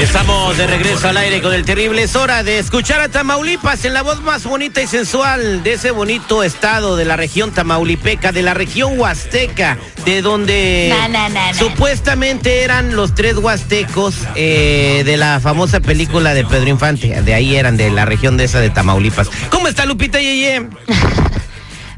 [0.00, 2.02] Estamos de regreso al aire con el terrible.
[2.02, 5.92] Es hora de escuchar a Tamaulipas en la voz más bonita y sensual de ese
[5.92, 11.52] bonito estado de la región tamaulipeca, de la región huasteca, de donde Na, na, na,
[11.52, 11.58] na.
[11.58, 17.22] supuestamente eran los tres huastecos eh, de la famosa película de Pedro Infante.
[17.22, 19.30] De ahí eran, de la región de esa de Tamaulipas.
[19.50, 20.68] ¿Cómo está Lupita Yeye?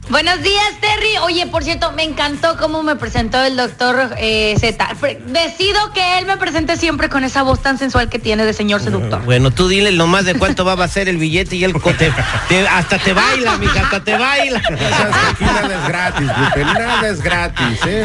[0.08, 1.16] Buenos días, Terry.
[1.24, 4.88] Oye, por cierto, me encantó cómo me presentó el doctor eh, Z.
[5.26, 8.80] Decido que él me presente siempre con esa voz tan sensual que tiene de señor
[8.80, 9.20] seductor.
[9.24, 12.12] Bueno, tú dile nomás de cuánto va a ser el billete y él te-
[12.48, 14.58] te- hasta te baila, mija, hasta te baila.
[15.30, 18.04] Aquí nada es gratis, Lupe, nada es gratis, ¿eh?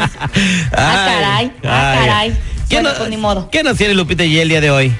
[0.72, 2.36] Ah, caray, ah, caray.
[2.68, 3.48] ¿Qué, Bueno, no- pues ni modo.
[3.50, 4.92] ¿Qué nos tiene Lupita y el día de hoy?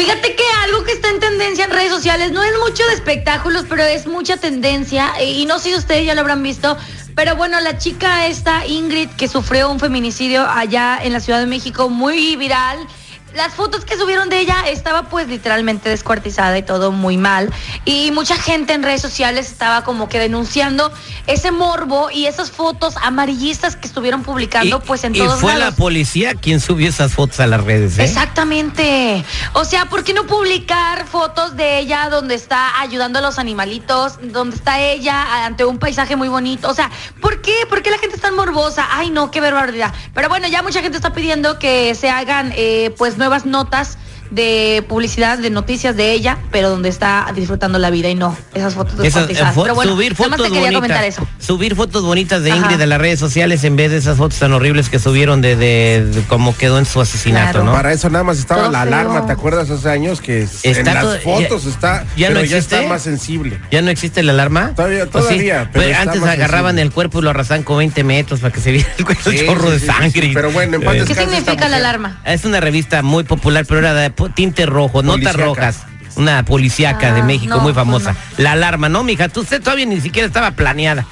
[0.00, 3.66] Fíjate que algo que está en tendencia en redes sociales no es mucho de espectáculos,
[3.68, 5.12] pero es mucha tendencia.
[5.18, 6.74] eh, Y no sé si ustedes ya lo habrán visto.
[7.14, 11.44] Pero bueno, la chica esta, Ingrid, que sufrió un feminicidio allá en la Ciudad de
[11.44, 12.78] México, muy viral.
[13.34, 17.52] Las fotos que subieron de ella estaba pues literalmente descuartizada y todo muy mal.
[17.84, 20.92] Y mucha gente en redes sociales estaba como que denunciando
[21.26, 25.54] ese morbo y esas fotos amarillistas que estuvieron publicando Y- pues en y todos fue
[25.54, 25.70] lados.
[25.74, 28.04] la policía quien subió esas fotos a las redes, ¿eh?
[28.04, 29.24] Exactamente.
[29.52, 34.14] O sea, ¿por qué no publicar fotos de ella donde está ayudando a los animalitos,
[34.32, 36.68] donde está ella ante un paisaje muy bonito?
[36.68, 37.54] O sea, ¿por qué?
[38.90, 39.92] Ay, no, qué barbaridad.
[40.14, 43.98] Pero bueno, ya mucha gente está pidiendo que se hagan eh, pues nuevas notas
[44.30, 48.74] de publicidad, de noticias de ella, pero donde está disfrutando la vida y no esas
[48.74, 51.04] fotos Esas, eh, fo- Pero bueno, subir fotos te quería comentar bonitas.
[51.06, 51.26] eso.
[51.38, 52.60] Subir fotos bonitas de Ajá.
[52.60, 55.56] Ingrid a las redes sociales en vez de esas fotos tan horribles que subieron de,
[55.56, 57.64] de- de cómo quedó en su asesinato, Claro.
[57.64, 57.72] ¿no?
[57.72, 58.88] Para eso nada más estaba Todo la feo.
[58.94, 62.46] alarma, ¿te acuerdas hace años que Está en las fotos ya- está, ¿ya no pero
[62.46, 62.76] ya existe?
[62.76, 63.58] está más sensible?
[63.70, 64.72] ¿Ya no existe la alarma?
[64.76, 66.82] Todavía- Pues sí, todavía, pero pues antes agarraban sensible.
[66.82, 69.38] el cuerpo y lo arrasaban con 20 metros para que se viera el, cuerpo, el
[69.38, 70.26] Sí, chorro sí, de sí, sí, sangre.
[70.28, 72.20] sí, pero bueno, en paz Eh, ¿Qué significa la alarma?
[72.24, 75.84] Es una revista muy popular, pero era de tinte rojo, notas rojas.
[76.16, 78.12] Una policíaca de Ah, México no, muy pues famosa.
[78.12, 78.18] no.
[78.38, 79.28] La alarma, ¿no, mija?
[79.28, 81.06] Tú usted todavía ni siquiera estaba planeada.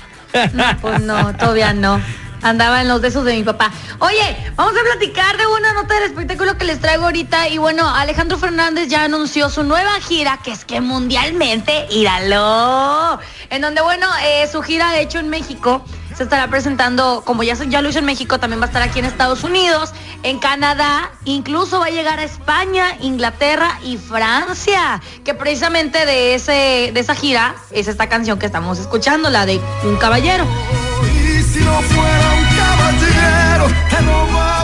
[0.53, 2.01] No, pues no, todavía no.
[2.43, 3.71] Andaba en los besos de mi papá.
[4.01, 7.49] Oye, vamos a platicar de una nota del espectáculo que les traigo ahorita.
[7.49, 13.19] Y bueno, Alejandro Fernández ya anunció su nueva gira, que es que mundialmente, íralo.
[13.51, 15.85] En donde, bueno, eh, su gira de hecho en México
[16.19, 18.99] se estará presentando, como ya, ya lo hizo en México, también va a estar aquí
[18.99, 25.01] en Estados Unidos, en Canadá, incluso va a llegar a España, Inglaterra y Francia.
[25.25, 29.61] Que precisamente de, ese, de esa gira es esta canción que estamos escuchando, la de
[29.85, 30.45] Un Caballero.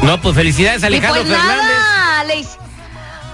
[0.03, 1.67] No, pues felicidades, Y Alejandro pues Fernández.
[1.69, 2.25] nada,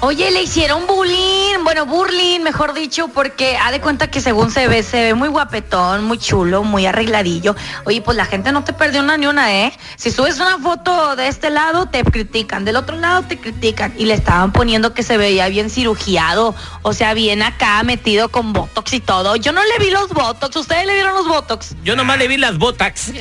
[0.03, 4.67] Oye, le hicieron bullying, bueno, burling, mejor dicho, porque ha de cuenta que según se
[4.67, 7.55] ve, se ve muy guapetón, muy chulo, muy arregladillo.
[7.85, 9.75] Oye, pues la gente no te perdió una ni una, ¿eh?
[9.97, 13.93] Si subes una foto de este lado, te critican, del otro lado te critican.
[13.99, 18.55] Y le estaban poniendo que se veía bien cirugiado, o sea, bien acá, metido con
[18.55, 19.37] botox y todo.
[19.37, 21.75] Yo no le vi los botox, ¿ustedes le vieron los botox?
[21.85, 23.13] Yo nomás le vi las botax.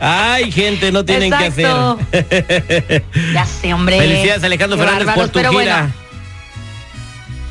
[0.00, 2.00] Ay, gente, no tienen Exacto.
[2.10, 3.04] que hacer.
[3.32, 3.98] Ya sé, hombre.
[4.08, 5.80] Felicidades, Alejandro Fernández, por tu pero gira.
[5.80, 6.08] bueno.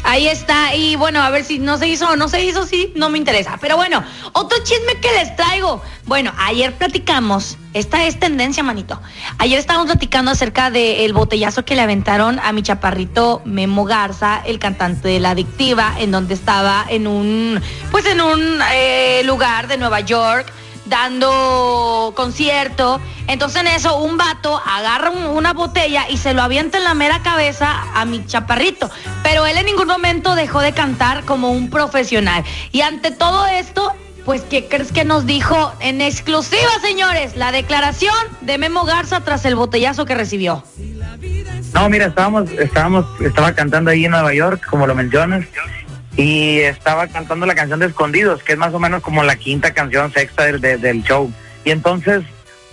[0.03, 2.93] Ahí está, y bueno, a ver si no se hizo o no se hizo, sí,
[2.95, 3.57] no me interesa.
[3.59, 4.01] Pero bueno,
[4.31, 5.81] otro chisme que les traigo.
[6.05, 9.01] Bueno, ayer platicamos, esta es tendencia, manito.
[9.37, 14.59] Ayer estábamos platicando acerca del botellazo que le aventaron a mi chaparrito Memo Garza, el
[14.59, 17.61] cantante de La Adictiva, en donde estaba en un,
[17.91, 20.53] pues en un eh, lugar de Nueva York
[20.89, 22.99] dando concierto.
[23.27, 26.93] Entonces en eso un vato agarra un- una botella y se lo avienta en la
[26.93, 28.89] mera cabeza a mi chaparrito.
[29.23, 32.43] Pero él en ningún momento dejó de cantar como un profesional.
[32.71, 33.91] Y ante todo esto,
[34.25, 37.35] pues ¿qué crees que nos dijo en exclusiva, señores?
[37.37, 40.63] La declaración de Memo Garza tras el botellazo que recibió.
[41.73, 45.45] No, mira, estábamos, estábamos, estaba cantando ahí en Nueva York, como lo mencionas,
[46.17, 49.73] y estaba cantando la canción de Escondidos, que es más o menos como la quinta
[49.73, 51.31] canción, sexta del, de- del show.
[51.63, 52.23] Y entonces,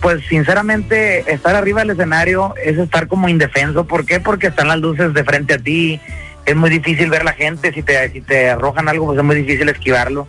[0.01, 3.85] pues sinceramente, estar arriba del escenario es estar como indefenso.
[3.85, 4.19] ¿Por qué?
[4.19, 5.99] Porque están las luces de frente a ti,
[6.45, 9.35] es muy difícil ver la gente, si te, si te arrojan algo, pues es muy
[9.35, 10.27] difícil esquivarlo.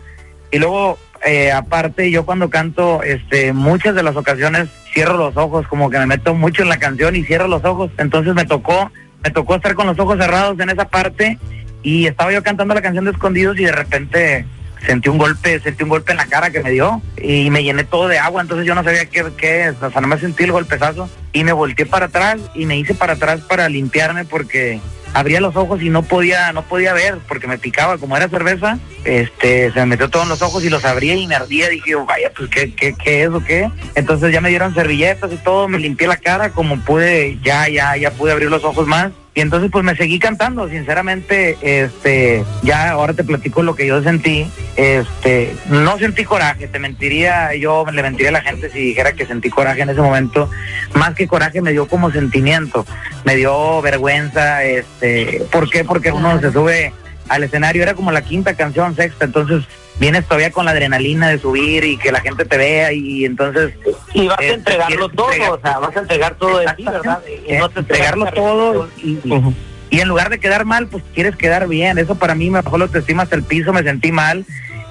[0.51, 5.67] Y luego, eh, aparte, yo cuando canto, este, muchas de las ocasiones cierro los ojos,
[5.69, 7.91] como que me meto mucho en la canción y cierro los ojos.
[7.99, 8.91] Entonces me tocó,
[9.25, 11.39] me tocó estar con los ojos cerrados en esa parte
[11.83, 14.47] y estaba yo cantando la canción de Escondidos y de repente
[14.85, 17.85] sentí un golpe, sentí un golpe en la cara que me dio y me llené
[17.85, 20.45] todo de agua, entonces yo no sabía qué, qué es, o sea, no me sentí
[20.45, 24.81] el golpezazo y me volteé para atrás y me hice para atrás para limpiarme porque
[25.15, 28.79] abría los ojos y no podía, no podía ver porque me picaba, como era cerveza,
[29.07, 31.95] este, se me metió todo en los ojos y los abría y me ardía, dije,
[31.95, 33.71] vaya, pues qué, qué, qué es o qué.
[33.95, 37.97] Entonces ya me dieron servilletas y todo, me limpié la cara como pude, ya, ya,
[37.97, 39.13] ya pude abrir los ojos más.
[39.37, 44.03] Y entonces pues me seguí cantando, sinceramente, este, ya ahora te platico lo que yo
[44.03, 49.13] sentí, este, no sentí coraje, te mentiría, yo le mentiría a la gente si dijera
[49.13, 50.49] que sentí coraje en ese momento,
[50.95, 52.87] más que coraje me dio como sentimiento,
[53.27, 55.85] me dio vergüenza, este, ¿por qué?
[55.85, 56.95] Porque uno se sube
[57.29, 59.65] al escenario, era como la quinta canción, sexta, entonces
[59.99, 63.73] vienes todavía con la adrenalina de subir y que la gente te vea y entonces...
[64.15, 66.85] Y vas a este, entregarlo todo, entregar- o sea, vas a entregar todo de ti,
[66.85, 67.21] ¿verdad?
[67.27, 69.55] Y Eh, no te entregarlo todo y, y-
[69.89, 71.97] y en lugar de quedar mal, pues quieres quedar bien.
[71.99, 74.45] Eso para mí me bajó la autoestima hasta el piso, me sentí mal.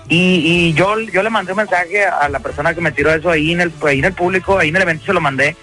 [0.08, 3.30] Y, y yo, yo le mandé un mensaje a la persona que me tiró eso
[3.30, 5.56] ahí en, el, ahí en el público, ahí en el evento se lo mandé.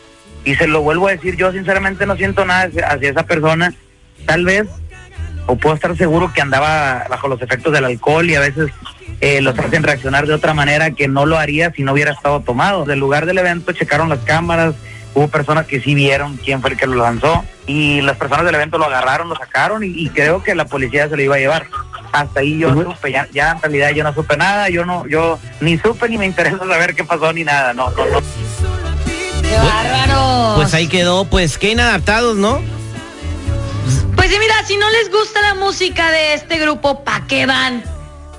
[0.44, 3.72] Y se lo vuelvo a decir, yo sinceramente no siento nada hacia esa persona.
[4.26, 4.66] Tal vez,
[5.52, 8.70] o puedo estar seguro que andaba bajo los efectos del alcohol y a veces
[9.20, 12.40] eh, los hacen reaccionar de otra manera que no lo haría si no hubiera estado
[12.40, 12.86] tomado.
[12.86, 14.74] Del lugar del evento checaron las cámaras,
[15.14, 18.54] hubo personas que sí vieron quién fue el que lo lanzó y las personas del
[18.54, 21.40] evento lo agarraron, lo sacaron y, y creo que la policía se lo iba a
[21.40, 21.66] llevar.
[22.12, 25.38] Hasta ahí yo supe, ya, ya en realidad yo no supe nada, yo no, yo
[25.60, 28.20] ni supe ni me interesa saber qué pasó ni nada, no, no, no.
[29.42, 30.56] ¡Qué bárbaros!
[30.56, 32.81] Pues ahí quedó, pues qué inadaptados, ¿no?
[34.62, 37.82] Pues si no les gusta la música de este grupo, ¿pa' qué van?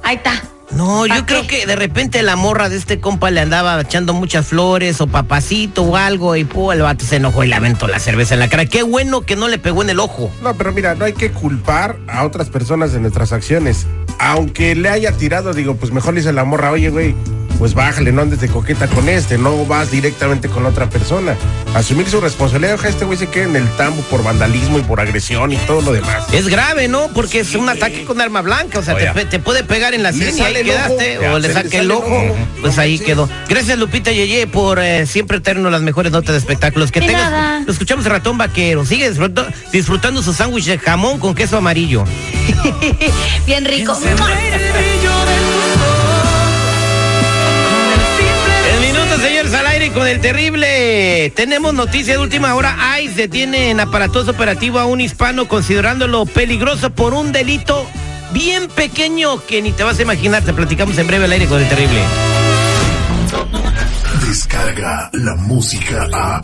[0.03, 0.41] Ahí está.
[0.71, 4.13] No, yo ¿Pa' creo que de repente la morra de este compa le andaba echando
[4.13, 7.89] muchas flores o papacito o algo y pu, el vato se enojó y le aventó
[7.89, 8.65] la cerveza en la cara.
[8.65, 10.31] Qué bueno que no le pegó en el ojo.
[10.41, 13.85] No, pero mira, no hay que culpar a otras personas de nuestras acciones.
[14.17, 17.15] Aunque le haya tirado, digo, pues mejor le dice la morra, oye, güey,
[17.63, 21.37] pues bájale, no andes de coqueta con este, no vas directamente con otra persona.
[21.73, 24.99] Asumir su responsabilidad, ojalá este güey se quede en el tambo por vandalismo y por
[24.99, 26.25] agresión y todo lo demás.
[26.33, 27.07] Es grave, ¿no?
[27.15, 30.37] Porque es un ataque con arma blanca, o sea, te, puede pegar en la sien
[30.37, 31.35] y ahí quedaste, ojo.
[31.35, 32.35] o le sale el ojo, ojo.
[32.59, 33.29] pues No ahí quedó.
[33.47, 36.91] Gracias Lupita Yeye por eh, siempre traernos las mejores notas de espectáculos.
[36.91, 37.63] Que tengas, nada.
[37.65, 39.09] lo escuchamos el ratón vaquero, sigue
[39.71, 42.03] disfrutando su sándwich de jamón con queso amarillo.
[43.45, 43.97] Bien rico.
[49.23, 51.31] Señores, al aire con el terrible.
[51.35, 52.75] Tenemos noticia de última hora.
[52.99, 57.87] ICE detiene en aparatoso operativo a un hispano considerándolo peligroso por un delito
[58.33, 60.43] bien pequeño que ni te vas a imaginar.
[60.43, 62.01] Te platicamos en breve al aire con el terrible.
[64.27, 66.41] Descarga la música a.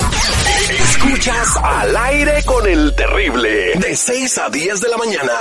[0.72, 3.74] Escuchas al aire con el terrible.
[3.76, 5.34] De 6 a 10 de la mañana.